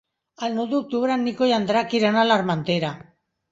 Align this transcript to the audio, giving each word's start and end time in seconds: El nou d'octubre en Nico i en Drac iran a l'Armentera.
El 0.45 0.55
nou 0.59 0.67
d'octubre 0.71 1.17
en 1.17 1.27
Nico 1.27 1.51
i 1.53 1.55
en 1.59 1.69
Drac 1.73 1.95
iran 2.01 2.19
a 2.19 2.27
l'Armentera. 2.33 2.93